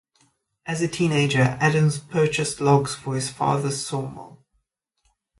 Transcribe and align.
As 0.65 0.81
a 0.81 0.87
teenager 0.87 1.59
Adams 1.61 1.99
purchased 1.99 2.59
logs 2.59 2.95
for 2.95 3.13
his 3.13 3.29
father's 3.29 3.85
sawmill. 3.85 4.43